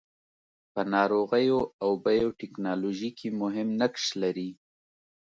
[0.73, 4.49] په ناروغیو او بیوټیکنالوژي کې مهم نقش لري.